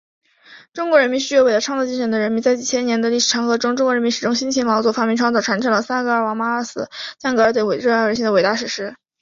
[0.73, 2.41] 中国人民是具有伟大创造精神的人民。
[2.41, 5.39] 在几千年历史长河中，中国人民始终辛勤劳作、发明创造……
[5.41, 6.89] 传承了萨格尔王、玛纳斯、
[7.19, 8.95] 江格尔等震撼人心的伟大史诗……